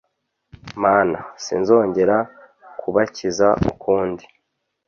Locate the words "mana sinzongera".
0.83-2.17